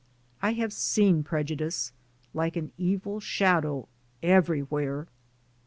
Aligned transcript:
I 0.41 0.53
have 0.53 0.73
seen 0.73 1.21
prejudice, 1.21 1.91
like 2.33 2.55
an 2.55 2.71
evil 2.75 3.19
shadow, 3.19 3.87
everywhere. 4.23 5.05